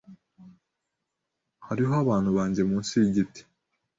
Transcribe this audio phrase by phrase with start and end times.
[1.67, 3.41] Hariho abahungu bamwe munsi yigiti.